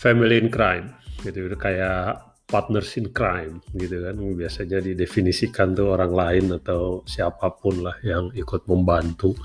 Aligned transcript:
family 0.00 0.40
in 0.40 0.48
crime 0.48 0.96
gitu. 1.20 1.52
Kayak 1.60 2.24
partners 2.48 2.96
in 2.96 3.12
crime 3.12 3.60
gitu 3.76 4.00
kan. 4.00 4.16
Biasanya 4.16 4.80
didefinisikan 4.80 5.76
tuh 5.76 5.92
orang 5.94 6.12
lain 6.16 6.44
atau 6.56 7.04
siapa 7.04 7.52
pun 7.60 7.84
lah 7.84 7.94
yang 8.00 8.32
ikut 8.32 8.64
membantu 8.64 9.36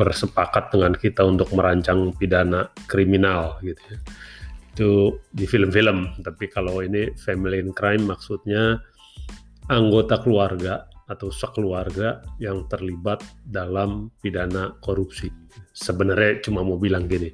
bersepakat 0.00 0.72
dengan 0.72 0.96
kita 0.96 1.22
untuk 1.22 1.52
merancang 1.52 2.16
pidana 2.16 2.72
kriminal 2.88 3.60
gitu 3.60 3.78
ya. 3.92 3.98
Itu 4.74 4.90
di 5.30 5.46
film-film 5.46 6.24
tapi 6.24 6.50
kalau 6.50 6.82
ini 6.82 7.14
family 7.14 7.62
in 7.62 7.70
crime 7.70 8.08
maksudnya 8.08 8.80
anggota 9.70 10.18
keluarga 10.18 10.90
atau 11.04 11.28
sekeluarga 11.28 12.24
yang 12.40 12.64
terlibat 12.66 13.20
dalam 13.44 14.10
pidana 14.18 14.74
korupsi. 14.80 15.28
Sebenarnya 15.76 16.42
cuma 16.42 16.64
mau 16.64 16.80
bilang 16.80 17.06
gini 17.06 17.28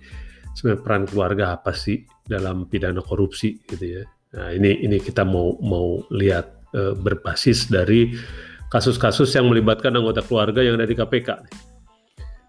sebenarnya 0.61 0.85
peran 0.85 1.05
keluarga 1.09 1.45
apa 1.57 1.73
sih 1.73 2.05
dalam 2.29 2.69
pidana 2.69 3.01
korupsi 3.01 3.57
gitu 3.65 3.97
ya. 3.97 4.05
Nah, 4.37 4.53
ini 4.53 4.85
ini 4.85 5.01
kita 5.01 5.25
mau 5.25 5.57
mau 5.65 6.05
lihat 6.13 6.69
e, 6.77 6.93
berbasis 6.93 7.73
dari 7.73 8.13
kasus-kasus 8.69 9.33
yang 9.33 9.49
melibatkan 9.49 9.97
anggota 9.97 10.21
keluarga 10.21 10.61
yang 10.61 10.77
ada 10.77 10.85
di 10.85 10.93
KPK. 10.93 11.49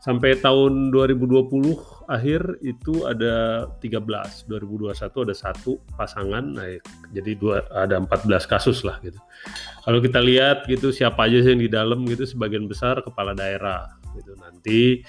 Sampai 0.03 0.35
tahun 0.43 0.91
2020 0.91 2.09
akhir 2.09 2.59
itu 2.65 3.05
ada 3.05 3.69
13, 3.79 4.49
2021 4.49 4.97
ada 4.97 5.35
satu 5.37 5.79
pasangan 5.95 6.41
naik. 6.41 6.83
Jadi 7.15 7.31
dua 7.39 7.63
ada 7.69 8.01
14 8.01 8.27
kasus 8.49 8.83
lah 8.83 8.99
gitu. 9.05 9.21
Kalau 9.85 10.01
kita 10.03 10.19
lihat 10.19 10.67
gitu 10.67 10.91
siapa 10.91 11.29
aja 11.29 11.45
yang 11.45 11.61
di 11.63 11.69
dalam 11.69 12.03
gitu 12.09 12.27
sebagian 12.27 12.67
besar 12.67 12.99
kepala 13.05 13.37
daerah 13.37 13.93
gitu. 14.17 14.33
Nanti 14.41 15.05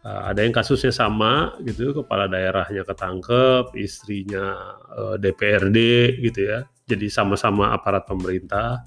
Uh, 0.00 0.32
ada 0.32 0.40
yang 0.40 0.56
kasusnya 0.56 0.88
sama 0.88 1.60
gitu, 1.60 1.92
kepala 1.92 2.24
daerahnya 2.24 2.88
ketangkep, 2.88 3.76
istrinya 3.76 4.56
uh, 4.96 5.12
eh, 5.12 5.16
DPRD 5.20 5.78
gitu 6.24 6.40
ya. 6.48 6.64
Jadi 6.88 7.12
sama-sama 7.12 7.76
aparat 7.76 8.08
pemerintah. 8.08 8.80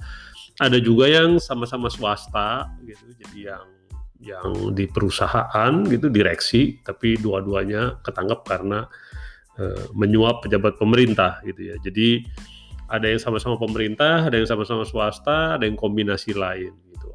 Ada 0.58 0.82
juga 0.82 1.06
yang 1.06 1.38
sama-sama 1.38 1.94
swasta 1.94 2.66
gitu, 2.82 3.14
jadi 3.22 3.54
yang 3.54 3.66
yang 4.24 4.50
di 4.74 4.90
perusahaan 4.90 5.74
gitu 5.86 6.10
direksi, 6.10 6.82
tapi 6.82 7.22
dua-duanya 7.22 8.02
ketangkep 8.02 8.40
karena 8.50 8.90
uh, 9.62 9.86
menyuap 9.94 10.42
pejabat 10.42 10.82
pemerintah 10.82 11.46
gitu 11.46 11.74
ya. 11.74 11.76
Jadi 11.78 12.26
ada 12.90 13.06
yang 13.06 13.22
sama-sama 13.22 13.62
pemerintah, 13.62 14.26
ada 14.26 14.34
yang 14.34 14.50
sama-sama 14.50 14.82
swasta, 14.82 15.62
ada 15.62 15.70
yang 15.70 15.78
kombinasi 15.78 16.34
lain 16.34 16.74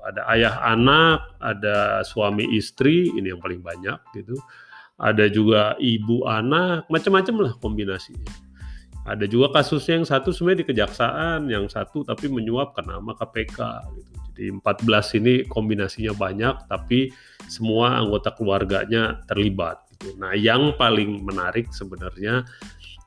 ada 0.08 0.24
ayah 0.32 0.54
anak, 0.64 1.36
ada 1.38 2.00
suami 2.02 2.48
istri, 2.56 3.12
ini 3.12 3.30
yang 3.32 3.40
paling 3.40 3.60
banyak 3.60 3.98
gitu. 4.16 4.34
Ada 4.98 5.30
juga 5.30 5.78
ibu 5.78 6.26
anak, 6.26 6.90
macam-macam 6.90 7.34
lah 7.46 7.52
kombinasinya. 7.62 8.48
Ada 9.08 9.24
juga 9.24 9.48
kasusnya 9.56 10.02
yang 10.02 10.08
satu 10.08 10.34
sebenarnya 10.34 10.60
di 10.60 10.68
kejaksaan, 10.68 11.48
yang 11.48 11.64
satu 11.70 12.04
tapi 12.04 12.28
menyuap 12.28 12.76
ke 12.76 12.82
nama 12.84 13.16
KPK 13.16 13.58
gitu. 13.96 14.12
Jadi 14.28 14.44
14 14.60 15.18
ini 15.18 15.34
kombinasinya 15.48 16.12
banyak 16.12 16.54
tapi 16.68 17.08
semua 17.48 17.96
anggota 17.96 18.36
keluarganya 18.36 19.24
terlibat 19.24 19.80
gitu. 19.96 20.12
Nah, 20.20 20.36
yang 20.36 20.76
paling 20.76 21.24
menarik 21.24 21.72
sebenarnya 21.72 22.44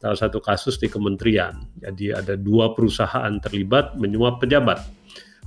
salah 0.02 0.18
satu 0.18 0.42
kasus 0.42 0.82
di 0.82 0.90
kementerian. 0.90 1.70
Jadi 1.78 2.10
ada 2.18 2.34
dua 2.34 2.74
perusahaan 2.74 3.32
terlibat 3.38 3.94
menyuap 4.02 4.42
pejabat 4.42 4.82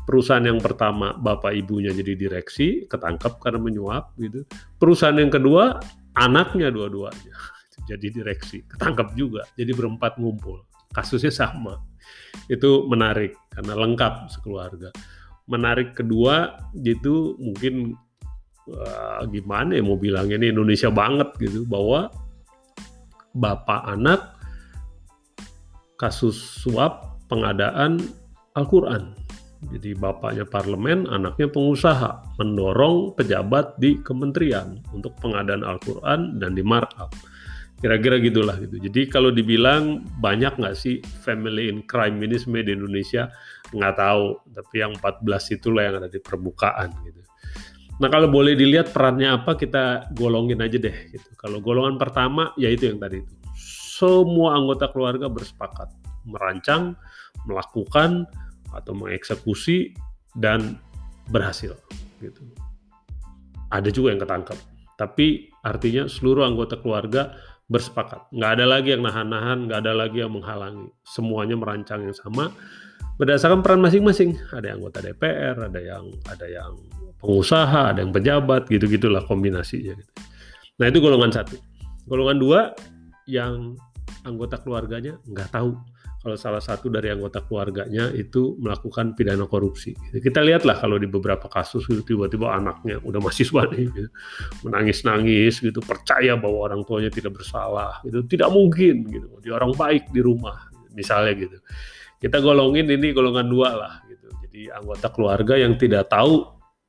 perusahaan 0.05 0.45
yang 0.45 0.61
pertama 0.61 1.17
bapak 1.17 1.57
ibunya 1.57 1.91
jadi 1.91 2.15
direksi 2.17 2.85
ketangkap 2.87 3.41
karena 3.41 3.61
menyuap 3.61 4.13
gitu. 4.21 4.45
Perusahaan 4.77 5.17
yang 5.17 5.33
kedua 5.33 5.81
anaknya 6.15 6.69
dua-duanya 6.71 7.35
jadi 7.91 8.07
direksi 8.13 8.63
ketangkap 8.69 9.17
juga 9.17 9.49
jadi 9.57 9.73
berempat 9.73 10.21
ngumpul. 10.21 10.63
Kasusnya 10.95 11.35
sama. 11.35 11.83
Itu 12.47 12.87
menarik 12.87 13.35
karena 13.51 13.75
lengkap 13.75 14.31
sekeluarga. 14.31 14.95
Menarik 15.51 15.99
kedua 15.99 16.55
gitu 16.79 17.35
mungkin 17.43 17.99
uh, 18.71 19.27
gimana 19.29 19.77
ya 19.77 19.83
mau 19.83 19.99
bilang 19.99 20.31
ini 20.31 20.55
Indonesia 20.55 20.89
banget 20.89 21.35
gitu 21.43 21.67
bahwa 21.67 22.09
bapak 23.35 23.83
anak 23.91 24.21
kasus 25.99 26.39
suap 26.63 27.19
pengadaan 27.27 27.99
Al-Quran 28.55 29.24
jadi 29.73 29.97
bapaknya 29.97 30.45
parlemen, 30.45 31.09
anaknya 31.09 31.49
pengusaha, 31.49 32.37
mendorong 32.37 33.17
pejabat 33.17 33.79
di 33.81 34.01
kementerian 34.05 34.81
untuk 34.93 35.17
pengadaan 35.23 35.65
Al-Quran 35.65 36.37
dan 36.37 36.53
di 36.53 36.61
markup. 36.61 37.15
Kira-kira 37.81 38.17
gitulah 38.21 38.57
gitu. 38.61 38.81
Jadi 38.81 39.13
kalau 39.13 39.29
dibilang 39.29 40.05
banyak 40.21 40.57
nggak 40.57 40.77
sih 40.77 41.05
family 41.05 41.69
in 41.69 41.85
crime 41.85 42.17
ini 42.21 42.37
di 42.41 42.73
Indonesia 42.73 43.29
nggak 43.73 43.95
tahu, 43.99 44.27
tapi 44.57 44.75
yang 44.81 44.93
14 44.97 45.57
itulah 45.57 45.83
yang 45.85 45.95
ada 46.01 46.09
di 46.09 46.21
permukaan 46.21 46.93
gitu. 47.05 47.21
Nah 48.01 48.09
kalau 48.11 48.27
boleh 48.27 48.59
dilihat 48.59 48.91
perannya 48.91 49.37
apa 49.39 49.55
kita 49.55 50.11
golongin 50.17 50.65
aja 50.65 50.81
deh 50.81 50.97
gitu. 51.13 51.29
Kalau 51.37 51.61
golongan 51.61 52.01
pertama 52.01 52.57
yaitu 52.57 52.89
yang 52.91 52.99
tadi 52.99 53.21
itu. 53.23 53.35
Semua 53.95 54.59
anggota 54.59 54.91
keluarga 54.91 55.31
bersepakat 55.31 55.93
merancang, 56.25 56.97
melakukan, 57.45 58.25
atau 58.75 58.93
mengeksekusi 58.93 59.95
dan 60.35 60.79
berhasil 61.31 61.79
gitu. 62.21 62.43
Ada 63.71 63.91
juga 63.91 64.15
yang 64.15 64.21
ketangkep, 64.23 64.59
tapi 65.01 65.51
artinya 65.65 66.07
seluruh 66.07 66.47
anggota 66.47 66.79
keluarga 66.79 67.35
bersepakat. 67.67 68.29
Nggak 68.31 68.51
ada 68.61 68.65
lagi 68.69 68.89
yang 68.93 69.03
nahan-nahan, 69.03 69.67
nggak 69.67 69.79
ada 69.83 69.93
lagi 69.97 70.21
yang 70.21 70.33
menghalangi. 70.37 70.93
Semuanya 71.03 71.57
merancang 71.57 72.05
yang 72.05 72.15
sama 72.15 72.53
berdasarkan 73.17 73.63
peran 73.63 73.81
masing-masing. 73.81 74.37
Ada 74.51 74.75
yang 74.75 74.77
anggota 74.83 74.99
DPR, 75.01 75.57
ada 75.71 75.81
yang 75.81 76.05
ada 76.29 76.47
yang 76.47 76.73
pengusaha, 77.23 77.95
ada 77.95 77.99
yang 78.03 78.13
pejabat, 78.13 78.69
gitu-gitulah 78.69 79.25
kombinasinya. 79.25 79.95
Gitu. 79.97 80.13
Nah 80.83 80.87
itu 80.91 80.99
golongan 81.01 81.31
satu. 81.33 81.57
Golongan 82.05 82.37
dua 82.37 82.61
yang 83.25 83.79
anggota 84.29 84.61
keluarganya 84.61 85.17
nggak 85.25 85.53
tahu 85.53 85.77
kalau 86.25 86.41
salah 86.41 86.65
satu 86.65 86.89
dari 86.89 87.13
anggota 87.13 87.45
keluarganya 87.45 88.09
itu 88.17 88.57
melakukan 88.57 89.13
pidana 89.13 89.45
korupsi. 89.45 89.93
Kita 90.09 90.41
lihatlah 90.41 90.81
kalau 90.81 90.97
di 90.97 91.05
beberapa 91.05 91.53
kasus 91.53 91.85
tiba-tiba 91.85 92.49
anaknya 92.49 92.97
udah 93.05 93.21
mahasiswa 93.21 93.69
nih 93.69 93.93
gitu, 93.93 94.09
menangis-nangis 94.65 95.61
gitu, 95.61 95.85
percaya 95.85 96.33
bahwa 96.41 96.73
orang 96.73 96.81
tuanya 96.89 97.13
tidak 97.13 97.37
bersalah, 97.37 98.01
itu 98.09 98.25
tidak 98.25 98.49
mungkin 98.49 99.05
gitu. 99.13 99.29
Dia 99.45 99.61
orang 99.61 99.77
baik 99.77 100.09
di 100.17 100.25
rumah, 100.25 100.73
misalnya 100.97 101.37
gitu. 101.37 101.61
Kita 102.17 102.41
golongin 102.41 102.89
ini 102.89 103.13
golongan 103.13 103.45
dua 103.45 103.71
lah 103.77 103.95
gitu. 104.09 104.33
Jadi 104.49 104.73
anggota 104.73 105.13
keluarga 105.13 105.61
yang 105.61 105.77
tidak 105.77 106.09
tahu 106.09 106.41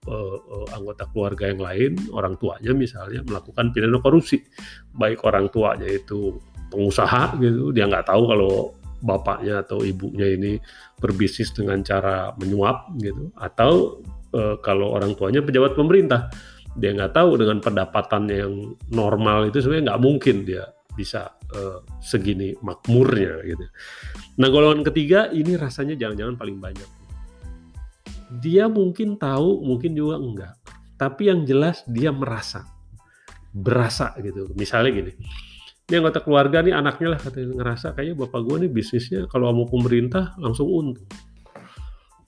uh, 0.08 0.38
uh, 0.40 0.68
anggota 0.80 1.12
keluarga 1.12 1.52
yang 1.52 1.60
lain, 1.60 1.92
orang 2.16 2.40
tuanya 2.40 2.72
misalnya 2.72 3.20
melakukan 3.28 3.76
pidana 3.76 4.00
korupsi, 4.00 4.40
baik 4.96 5.28
orang 5.28 5.52
tuanya 5.52 5.92
itu 5.92 6.40
pengusaha 6.72 7.36
gitu, 7.44 7.76
dia 7.76 7.84
nggak 7.84 8.08
tahu 8.08 8.32
kalau 8.32 8.72
bapaknya 9.04 9.66
atau 9.66 9.84
ibunya 9.84 10.36
ini 10.36 10.60
berbisnis 11.00 11.52
dengan 11.52 11.84
cara 11.84 12.32
menyuap 12.40 12.96
gitu 13.00 13.32
atau 13.36 14.00
e, 14.32 14.42
kalau 14.64 14.96
orang 14.96 15.16
tuanya 15.16 15.44
pejabat 15.44 15.76
pemerintah 15.76 16.32
dia 16.76 16.92
nggak 16.92 17.16
tahu 17.16 17.40
dengan 17.40 17.64
pendapatan 17.64 18.28
yang 18.28 18.54
normal 18.92 19.48
itu 19.48 19.64
sebenarnya 19.64 19.96
nggak 19.96 20.04
mungkin 20.04 20.36
dia 20.44 20.64
bisa 20.96 21.36
e, 21.52 21.84
segini 22.00 22.56
makmurnya 22.64 23.44
gitu. 23.44 23.66
Nah 24.40 24.48
golongan 24.48 24.84
ketiga 24.88 25.32
ini 25.32 25.60
rasanya 25.60 25.96
jangan-jangan 26.00 26.36
paling 26.40 26.58
banyak. 26.60 26.90
Dia 28.42 28.68
mungkin 28.68 29.16
tahu, 29.16 29.64
mungkin 29.64 29.96
juga 29.96 30.16
enggak. 30.18 30.54
Tapi 30.96 31.30
yang 31.32 31.44
jelas 31.44 31.84
dia 31.88 32.12
merasa, 32.12 32.64
berasa 33.52 34.16
gitu. 34.24 34.52
Misalnya 34.56 34.92
gini, 34.92 35.14
ini 35.86 36.02
anggota 36.02 36.20
keluarga 36.26 36.66
nih 36.66 36.74
anaknya 36.74 37.14
lah 37.14 37.20
katanya 37.22 37.62
ngerasa 37.62 37.94
kayaknya 37.94 38.16
bapak 38.26 38.42
gue 38.42 38.56
nih 38.66 38.72
bisnisnya 38.74 39.22
kalau 39.30 39.54
mau 39.54 39.70
pemerintah 39.70 40.34
langsung 40.42 40.66
untung. 40.66 41.06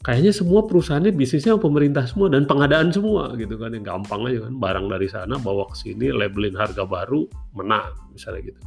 Kayaknya 0.06 0.30
semua 0.30 0.62
perusahaannya 0.69 1.12
bisnisnya 1.12 1.57
pemerintah 1.57 2.06
semua 2.06 2.30
dan 2.30 2.45
pengadaan 2.45 2.94
semua 2.94 3.33
gitu 3.33 3.57
kan. 3.57 3.74
Yang 3.74 3.92
gampang 3.92 4.30
aja 4.30 4.45
kan 4.45 4.54
barang 4.62 4.86
dari 4.94 5.07
sana 5.09 5.36
bawa 5.42 5.65
ke 5.74 5.75
sini 5.75 6.13
labelin 6.13 6.54
harga 6.54 6.86
baru 6.86 7.25
menang 7.57 8.13
misalnya 8.13 8.54
gitu. 8.54 8.62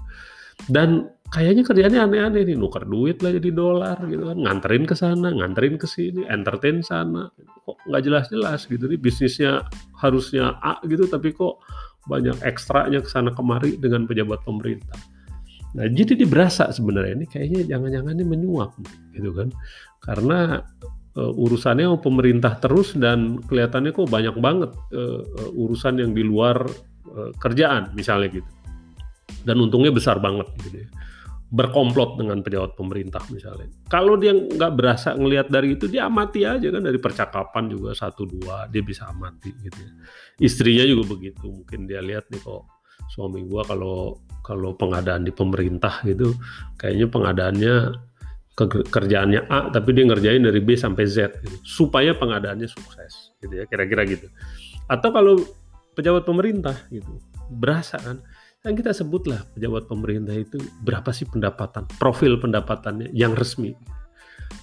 Dan 0.67 1.07
kayaknya 1.31 1.63
kerjanya 1.65 1.99
aneh-aneh 2.05 2.43
nih 2.45 2.59
nuker 2.59 2.85
duit 2.85 3.23
lah 3.23 3.31
jadi 3.31 3.51
dolar 3.55 3.97
gitu 4.11 4.27
kan. 4.27 4.37
Nganterin 4.43 4.85
ke 4.91 4.99
sana 4.99 5.31
nganterin 5.31 5.79
ke 5.79 5.87
sini 5.87 6.27
entertain 6.27 6.83
sana. 6.83 7.31
Kok 7.63 7.89
nggak 7.89 8.03
jelas-jelas 8.05 8.67
gitu 8.67 8.91
nih 8.91 8.99
bisnisnya 8.99 9.65
harusnya 10.03 10.59
A 10.61 10.83
gitu 10.83 11.07
tapi 11.07 11.31
kok 11.31 11.63
banyak 12.09 12.37
ekstranya 12.47 13.05
ke 13.05 13.09
sana 13.11 13.35
kemari 13.35 13.77
dengan 13.77 14.09
pejabat 14.09 14.41
pemerintah. 14.47 14.97
Nah, 15.71 15.87
jadi 15.87 16.19
dia 16.19 16.29
berasa 16.29 16.73
sebenarnya 16.75 17.15
ini 17.23 17.27
kayaknya 17.31 17.61
jangan-jangan 17.77 18.13
ini 18.19 18.27
menyuap 18.27 18.75
gitu 19.15 19.31
kan. 19.31 19.49
Karena 20.03 20.65
uh, 21.15 21.33
urusannya 21.35 21.95
pemerintah 22.03 22.59
terus 22.59 22.97
dan 22.99 23.39
kelihatannya 23.47 23.95
kok 23.95 24.11
banyak 24.11 24.35
banget 24.43 24.71
uh, 24.95 25.23
uh, 25.23 25.51
urusan 25.55 26.03
yang 26.03 26.11
di 26.11 26.27
luar 26.27 26.67
uh, 27.15 27.31
kerjaan 27.39 27.95
misalnya 27.95 28.43
gitu. 28.43 28.51
Dan 29.47 29.63
untungnya 29.63 29.95
besar 29.95 30.19
banget 30.19 30.51
gitu 30.67 30.83
ya. 30.85 30.89
Berkomplot 31.51 32.15
dengan 32.15 32.47
pejabat 32.47 32.79
pemerintah 32.79 33.27
misalnya. 33.35 33.67
Kalau 33.91 34.15
dia 34.15 34.31
nggak 34.31 34.73
berasa 34.79 35.19
ngelihat 35.19 35.51
dari 35.51 35.75
itu, 35.75 35.91
dia 35.91 36.07
amati 36.07 36.47
aja 36.47 36.71
kan 36.71 36.79
dari 36.79 36.99
percakapan 37.03 37.67
juga 37.67 37.91
satu 37.91 38.23
dua 38.23 38.71
dia 38.71 38.87
bisa 38.87 39.11
amati 39.11 39.51
gitu. 39.59 39.79
Ya. 39.83 39.93
Istrinya 40.39 40.87
juga 40.87 41.19
begitu, 41.19 41.51
mungkin 41.51 41.91
dia 41.91 41.99
lihat 41.99 42.31
nih 42.31 42.39
kok 42.39 42.71
suami 43.11 43.43
gua 43.51 43.67
kalau 43.67 44.23
kalau 44.47 44.79
pengadaan 44.79 45.27
di 45.27 45.35
pemerintah 45.35 46.07
gitu, 46.07 46.39
kayaknya 46.79 47.11
pengadaannya 47.11 47.75
kerjaannya 48.71 49.51
A 49.51 49.73
tapi 49.75 49.91
dia 49.97 50.05
ngerjain 50.07 50.47
dari 50.47 50.63
B 50.63 50.79
sampai 50.79 51.03
Z 51.11 51.43
gitu, 51.43 51.57
supaya 51.67 52.15
pengadaannya 52.15 52.71
sukses 52.71 53.35
gitu 53.43 53.59
ya 53.59 53.67
kira-kira 53.67 54.07
gitu. 54.07 54.31
Atau 54.87 55.11
kalau 55.11 55.35
pejabat 55.99 56.23
pemerintah 56.23 56.79
gitu 56.95 57.19
berasa 57.51 57.99
kan 57.99 58.23
yang 58.61 58.77
kita 58.77 58.93
sebutlah 58.93 59.49
pejabat 59.57 59.89
pemerintah 59.89 60.37
itu 60.37 60.61
berapa 60.85 61.09
sih 61.17 61.25
pendapatan, 61.25 61.89
profil 61.97 62.37
pendapatannya 62.37 63.09
yang 63.17 63.33
resmi. 63.33 63.73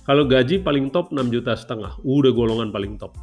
Kalau 0.06 0.30
gaji 0.30 0.62
paling 0.62 0.94
top 0.94 1.10
6 1.10 1.34
juta 1.34 1.58
setengah, 1.58 1.98
udah 2.06 2.30
golongan 2.30 2.70
paling 2.70 3.02
top. 3.02 3.18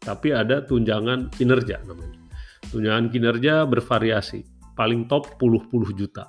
Tapi 0.00 0.36
ada 0.36 0.60
tunjangan 0.60 1.32
kinerja 1.32 1.80
namanya. 1.88 2.20
Tunjangan 2.68 3.06
kinerja 3.08 3.64
bervariasi, 3.64 4.44
paling 4.76 5.08
top 5.08 5.40
puluh-puluh 5.40 5.96
juta. 5.96 6.28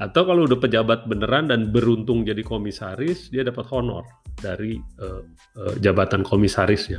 Atau 0.00 0.24
kalau 0.24 0.48
udah 0.48 0.56
pejabat 0.56 1.04
beneran 1.04 1.52
dan 1.52 1.68
beruntung 1.68 2.24
jadi 2.24 2.40
komisaris, 2.40 3.28
dia 3.28 3.44
dapat 3.44 3.68
honor 3.70 4.04
dari 4.40 4.80
uh, 5.00 5.22
uh, 5.60 5.74
jabatan 5.78 6.24
komisarisnya 6.24 6.98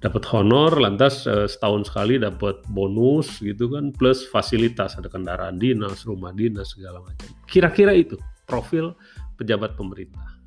dapat 0.00 0.24
honor 0.32 0.80
lantas 0.80 1.28
uh, 1.28 1.44
setahun 1.44 1.92
sekali 1.92 2.16
dapat 2.16 2.64
bonus 2.72 3.36
gitu 3.44 3.68
kan 3.68 3.92
plus 3.92 4.24
fasilitas 4.32 4.96
ada 4.96 5.12
kendaraan 5.12 5.60
dinas 5.60 6.08
rumah 6.08 6.32
dinas 6.32 6.72
segala 6.72 7.04
macam 7.04 7.28
kira-kira 7.44 7.92
itu 7.92 8.16
profil 8.48 8.96
pejabat 9.38 9.78
pemerintah. 9.78 10.39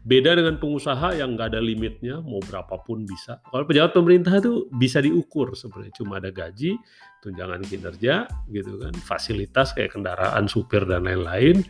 Beda 0.00 0.32
dengan 0.32 0.56
pengusaha 0.56 1.12
yang 1.20 1.36
nggak 1.36 1.52
ada 1.52 1.60
limitnya 1.60 2.24
mau 2.24 2.40
berapapun 2.40 3.04
bisa. 3.04 3.40
Kalau 3.52 3.64
pejabat 3.68 3.92
pemerintah 3.92 4.32
itu 4.40 4.68
bisa 4.72 5.04
diukur 5.04 5.52
sebenarnya. 5.52 5.92
Cuma 5.92 6.16
ada 6.16 6.32
gaji 6.32 6.80
tunjangan 7.20 7.60
kinerja 7.68 8.24
gitu 8.48 8.80
kan. 8.80 8.92
Fasilitas 9.04 9.76
kayak 9.76 9.92
kendaraan 9.92 10.48
supir 10.48 10.88
dan 10.88 11.04
lain-lain. 11.04 11.60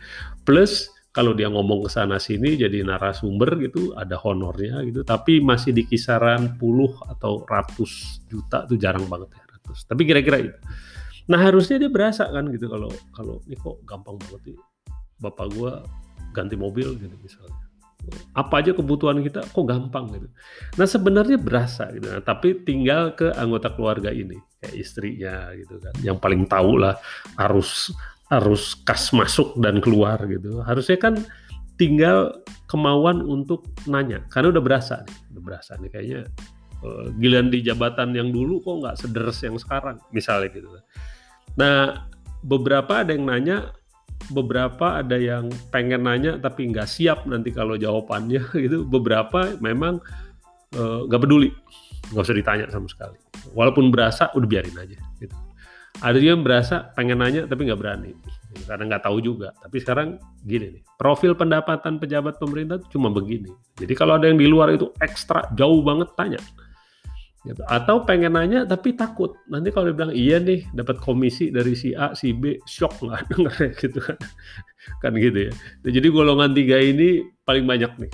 Plus 0.47 0.87
kalau 1.11 1.35
dia 1.35 1.51
ngomong 1.51 1.83
ke 1.83 1.89
sana 1.91 2.23
sini 2.23 2.55
jadi 2.55 2.87
narasumber 2.87 3.59
gitu 3.59 3.91
ada 3.99 4.15
honornya 4.15 4.79
gitu. 4.87 5.03
Tapi 5.03 5.43
masih 5.43 5.75
di 5.75 5.83
kisaran 5.83 6.55
puluh 6.55 6.95
atau 7.11 7.43
ratus 7.43 8.23
juta 8.31 8.63
tuh 8.63 8.79
jarang 8.79 9.11
banget 9.11 9.35
ya 9.35 9.43
ratus. 9.59 9.83
Tapi 9.91 10.07
kira-kira 10.07 10.39
itu. 10.39 10.59
Nah 11.27 11.39
harusnya 11.43 11.83
dia 11.83 11.91
berasa 11.91 12.31
kan 12.31 12.47
gitu 12.47 12.71
kalau 12.71 12.91
kalau 13.11 13.43
ini 13.43 13.59
kok 13.59 13.83
gampang 13.83 14.15
banget 14.19 14.51
sih 14.51 14.57
bapak 15.21 15.53
gua 15.53 15.85
ganti 16.33 16.57
mobil 16.57 16.97
gitu 16.97 17.13
misalnya 17.21 17.70
apa 18.35 18.53
aja 18.59 18.71
kebutuhan 18.75 19.21
kita 19.21 19.45
kok 19.45 19.65
gampang 19.67 20.09
gitu 20.11 20.27
nah 20.75 20.87
sebenarnya 20.89 21.37
berasa 21.37 21.87
gitu 21.93 22.07
nah, 22.09 22.23
tapi 22.23 22.65
tinggal 22.65 23.13
ke 23.13 23.31
anggota 23.35 23.71
keluarga 23.71 24.09
ini 24.11 24.35
kayak 24.61 24.75
istrinya 24.75 25.53
gitu 25.57 25.77
kan 25.79 25.93
yang 26.01 26.17
paling 26.17 26.45
tahu 26.49 26.81
lah 26.81 26.97
harus 27.37 27.93
harus 28.31 28.79
kas 28.87 29.11
masuk 29.11 29.59
dan 29.59 29.83
keluar 29.83 30.15
gitu. 30.23 30.63
Harusnya 30.63 30.95
kan 30.95 31.19
tinggal 31.75 32.31
kemauan 32.71 33.19
untuk 33.27 33.67
nanya 33.83 34.23
karena 34.31 34.55
udah 34.55 34.63
berasa 34.63 35.03
nih, 35.03 35.17
udah 35.35 35.43
berasa 35.43 35.71
nih 35.75 35.89
kayaknya 35.91 36.21
uh, 36.79 37.11
giliran 37.19 37.51
di 37.51 37.59
jabatan 37.59 38.15
yang 38.15 38.31
dulu 38.31 38.63
kok 38.63 38.75
nggak 38.79 38.95
sederes 38.95 39.43
yang 39.43 39.59
sekarang 39.59 39.99
misalnya 40.15 40.47
gitu. 40.55 40.71
Nah 41.59 42.07
beberapa 42.39 43.03
ada 43.03 43.11
yang 43.11 43.27
nanya, 43.27 43.75
beberapa 44.29 45.01
ada 45.01 45.17
yang 45.17 45.49
pengen 45.73 46.05
nanya 46.05 46.37
tapi 46.37 46.69
nggak 46.69 46.85
siap 46.85 47.25
nanti 47.25 47.49
kalau 47.49 47.73
jawabannya 47.79 48.45
gitu. 48.65 48.85
Beberapa 48.85 49.57
memang 49.57 49.97
uh, 50.77 51.09
nggak 51.09 51.21
peduli, 51.25 51.49
nggak 52.13 52.23
usah 52.27 52.37
ditanya 52.37 52.65
sama 52.69 52.85
sekali. 52.85 53.17
Walaupun 53.57 53.89
berasa 53.89 54.29
udah 54.37 54.47
biarin 54.47 54.77
aja 54.77 54.99
gitu 55.17 55.33
ada 55.99 56.17
yang 56.17 56.41
berasa 56.41 56.95
pengen 56.95 57.19
nanya 57.19 57.43
tapi 57.45 57.67
nggak 57.67 57.75
berani 57.75 58.15
karena 58.63 58.83
nggak 58.95 59.03
tahu 59.03 59.19
juga. 59.19 59.51
Tapi 59.59 59.77
sekarang 59.83 60.07
gini 60.47 60.79
nih, 60.79 60.83
profil 60.95 61.35
pendapatan 61.35 61.99
pejabat 61.99 62.39
pemerintah 62.39 62.79
cuma 62.87 63.11
begini. 63.11 63.51
Jadi 63.75 63.93
kalau 63.95 64.15
ada 64.15 64.31
yang 64.31 64.39
di 64.39 64.47
luar 64.47 64.71
itu 64.71 64.91
ekstra 65.03 65.51
jauh 65.55 65.83
banget 65.83 66.11
tanya. 66.15 66.39
Gitu. 67.41 67.61
Atau 67.65 68.05
pengen 68.05 68.37
nanya 68.37 68.69
tapi 68.69 68.93
takut. 68.93 69.33
Nanti 69.49 69.73
kalau 69.73 69.89
dia 69.89 69.97
bilang 69.97 70.13
iya 70.13 70.37
nih 70.37 70.69
dapat 70.77 71.01
komisi 71.01 71.49
dari 71.49 71.73
si 71.73 71.91
A, 71.97 72.13
si 72.13 72.37
B, 72.37 72.61
shock 72.69 73.01
nggak 73.01 73.21
denger 73.33 73.55
gitu 73.81 73.99
kan. 73.99 74.17
kan 75.01 75.11
gitu 75.17 75.49
ya. 75.49 75.53
Jadi 75.85 76.07
golongan 76.13 76.53
tiga 76.53 76.77
ini 76.77 77.25
paling 77.41 77.65
banyak 77.65 77.91
nih 77.97 78.11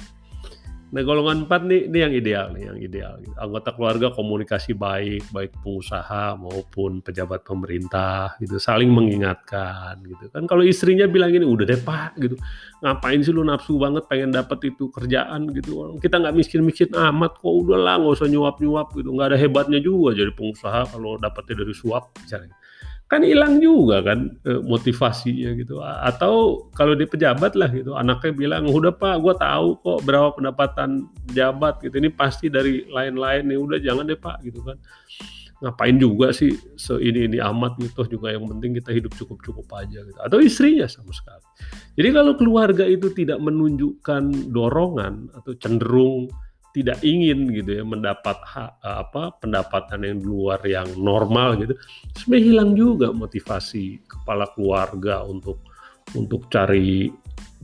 Nah 0.88 1.04
golongan 1.04 1.44
4 1.44 1.68
nih, 1.68 1.81
ini 1.92 1.98
yang 2.00 2.13
ideal 2.16 2.48
nih, 2.56 2.63
yang 2.72 2.80
ideal. 2.80 3.13
Anggota 3.36 3.75
keluarga 3.75 4.07
komunikasi 4.16 4.72
baik, 4.72 5.28
baik 5.36 5.60
pengusaha 5.60 6.39
maupun 6.39 7.04
pejabat 7.04 7.44
pemerintah 7.44 8.39
gitu, 8.39 8.56
saling 8.56 8.88
mengingatkan 8.88 10.00
gitu. 10.07 10.31
Kan 10.31 10.48
kalau 10.48 10.63
istrinya 10.63 11.04
bilang 11.04 11.36
ini 11.36 11.44
udah 11.44 11.68
deh 11.68 11.81
pak 11.84 12.16
gitu, 12.24 12.39
ngapain 12.80 13.19
sih 13.19 13.36
lu 13.36 13.44
nafsu 13.44 13.75
banget 13.75 14.07
pengen 14.07 14.31
dapat 14.31 14.72
itu 14.72 14.88
kerjaan 14.88 15.51
gitu. 15.51 16.00
Kita 16.00 16.24
nggak 16.24 16.36
miskin-miskin 16.39 16.95
amat 16.95 17.36
kok, 17.36 17.51
udah 17.51 17.75
lah 17.75 18.00
nggak 18.00 18.24
usah 18.24 18.31
nyuap-nyuap 18.31 18.88
gitu, 18.95 19.12
nggak 19.12 19.36
ada 19.36 19.38
hebatnya 19.38 19.83
juga 19.83 20.16
jadi 20.16 20.31
pengusaha 20.31 20.88
kalau 20.88 21.19
dapetnya 21.19 21.68
dari 21.68 21.75
suap 21.75 22.16
misalnya 22.24 22.56
kan 23.07 23.24
hilang 23.24 23.63
juga 23.63 24.04
kan 24.04 24.36
e, 24.44 24.59
motivasinya 24.68 25.56
gitu. 25.56 25.80
Atau 25.80 26.68
kalau 26.75 26.92
di 26.92 27.07
pejabat 27.07 27.56
lah 27.56 27.71
gitu 27.71 27.95
anaknya 27.95 28.36
bilang 28.36 28.68
udah 28.68 28.92
pak 28.92 29.24
gue 29.24 29.33
tahu 29.39 29.80
kok 29.80 30.00
berapa 30.04 30.36
pendapatan 30.36 31.07
jabat 31.31 31.80
gitu. 31.80 32.04
Ini 32.04 32.12
pasti 32.12 32.51
dari 32.51 32.83
lain-lain 32.92 33.48
nih. 33.48 33.57
Udah 33.57 33.80
jangan 33.80 34.12
deh 34.12 34.19
pak 34.19 34.44
gitu 34.44 34.59
kan. 34.59 34.75
Ngapain 35.57 35.98
juga 35.98 36.36
sih 36.36 36.54
se 36.75 37.00
ini 37.00 37.31
ini 37.31 37.39
amat 37.39 37.80
gitu 37.80 38.04
juga. 38.12 38.36
Yang 38.36 38.51
penting 38.51 38.71
kita 38.83 38.92
hidup 38.92 39.15
cukup 39.15 39.39
cukup 39.39 39.68
aja 39.80 40.04
gitu. 40.04 40.19
Atau 40.19 40.44
istrinya 40.44 40.86
sama 40.92 41.15
sekali. 41.15 41.48
Jadi 41.95 42.09
kalau 42.12 42.36
keluarga 42.36 42.83
itu 42.83 43.07
tidak 43.15 43.39
menunjukkan 43.39 44.51
dorongan 44.51 45.31
atau 45.31 45.56
cenderung 45.56 46.27
tidak 46.77 47.01
ingin 47.01 47.50
gitu 47.50 47.81
ya 47.81 47.83
mendapat 47.83 48.38
ha, 48.53 48.77
apa 48.85 49.33
pendapatan 49.41 50.06
yang 50.06 50.19
luar 50.21 50.61
yang 50.61 50.85
normal 50.94 51.57
gitu 51.57 51.73
sebenarnya 52.13 52.45
hilang 52.45 52.71
juga 52.78 53.07
motivasi 53.09 54.06
kepala 54.06 54.45
keluarga 54.54 55.25
untuk 55.25 55.57
untuk 56.13 56.45
cari 56.54 57.09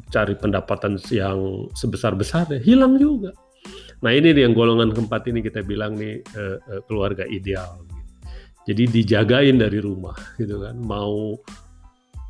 cari 0.10 0.34
pendapatan 0.34 0.98
yang 1.14 1.70
sebesar 1.78 2.18
besarnya 2.18 2.58
hilang 2.58 2.98
juga. 2.98 3.30
Nah 4.02 4.12
ini 4.12 4.36
yang 4.36 4.52
golongan 4.58 4.92
keempat 4.92 5.30
ini 5.30 5.40
kita 5.46 5.62
bilang 5.64 5.96
nih 5.96 6.20
eh, 6.20 6.58
eh, 6.60 6.82
keluarga 6.90 7.24
ideal 7.30 7.80
gitu. 7.88 8.02
jadi 8.74 8.84
dijagain 8.90 9.58
dari 9.62 9.80
rumah 9.80 10.18
gitu 10.42 10.60
kan. 10.60 10.76
Mau 10.82 11.38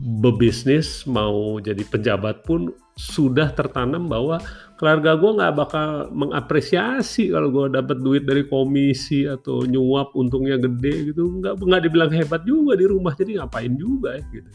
bebisnis 0.03 1.08
mau 1.08 1.58
jadi 1.63 1.81
pejabat 1.88 2.43
pun 2.43 2.75
sudah 2.93 3.50
tertanam 3.57 4.05
bahwa 4.05 4.38
keluarga 4.77 5.17
gue 5.17 5.31
nggak 5.33 5.53
bakal 5.57 5.88
mengapresiasi 6.13 7.33
kalau 7.33 7.50
gue 7.50 7.65
dapat 7.73 7.97
duit 8.05 8.23
dari 8.29 8.45
komisi 8.45 9.25
atau 9.25 9.65
nyuap 9.65 10.13
untungnya 10.13 10.62
gede 10.62 11.13
gitu. 11.13 11.41
Nggak 11.41 11.57
nggak 11.57 11.81
dibilang 11.89 12.12
hebat 12.13 12.41
juga 12.45 12.77
di 12.77 12.85
rumah 12.85 13.13
jadi 13.17 13.41
ngapain 13.41 13.73
juga 13.73 14.21
ya 14.21 14.23
gitu. 14.29 14.50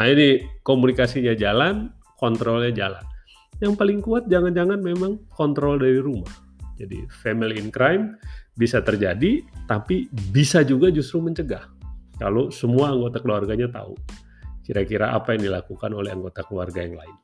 Nah 0.00 0.06
ini 0.08 0.28
komunikasinya 0.64 1.36
jalan 1.36 1.92
kontrolnya 2.16 2.72
jalan. 2.72 3.04
Yang 3.60 3.74
paling 3.76 4.00
kuat 4.00 4.24
jangan-jangan 4.32 4.80
memang 4.80 5.20
kontrol 5.36 5.76
dari 5.76 6.00
rumah. 6.00 6.32
Jadi 6.80 7.06
family 7.22 7.60
in 7.60 7.68
crime 7.70 8.16
bisa 8.56 8.80
terjadi 8.80 9.44
tapi 9.68 10.08
bisa 10.32 10.64
juga 10.64 10.88
justru 10.88 11.20
mencegah. 11.20 11.68
Kalau 12.16 12.48
semua 12.48 12.94
anggota 12.94 13.20
keluarganya 13.20 13.68
tahu 13.68 13.94
kira-kira 14.64 15.12
apa 15.12 15.36
yang 15.36 15.52
dilakukan 15.52 15.92
oleh 15.92 16.14
anggota 16.14 16.40
keluarga 16.46 16.80
yang 16.80 16.96
lain 16.96 17.23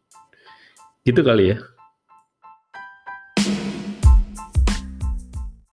Gitu 1.06 1.20
kali 1.24 1.48
ya. 1.48 1.56